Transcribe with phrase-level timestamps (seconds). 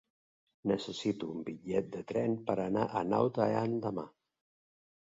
[0.71, 4.09] Necessito un bitllet de tren per anar a Naut Aran demà.